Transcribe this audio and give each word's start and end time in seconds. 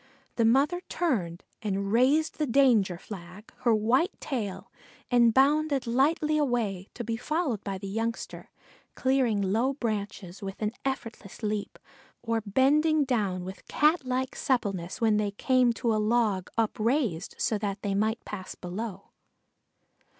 The 0.35 0.45
mother 0.45 0.81
turned 0.89 1.43
and 1.61 1.91
raised 1.91 2.39
the 2.39 2.47
danger 2.47 2.97
flag, 2.97 3.53
her 3.59 3.75
white 3.75 4.19
tail, 4.19 4.71
and 5.11 5.31
bounded 5.31 5.85
lightly 5.85 6.39
away, 6.39 6.89
to 6.95 7.03
be 7.03 7.17
followed 7.17 7.63
by 7.63 7.77
the 7.77 7.87
youngster, 7.87 8.49
clearing 8.95 9.43
low 9.43 9.75
trunks 9.79 10.41
with 10.41 10.59
an 10.59 10.71
effortless 10.83 11.43
leap, 11.43 11.77
or 12.23 12.41
bending 12.43 13.03
down 13.03 13.43
with 13.45 13.67
catlike 13.67 14.35
suppleness 14.35 14.99
when 14.99 15.17
they 15.17 15.29
came 15.29 15.71
to 15.73 15.93
a 15.93 16.01
log 16.01 16.49
upraised 16.57 17.35
so 17.37 17.59
that 17.59 17.83
they 17.83 17.93
might 17.93 18.25
pass 18.25 18.55
below. 18.55 19.03